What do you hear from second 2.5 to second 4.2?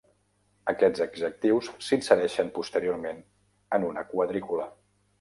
posteriorment en una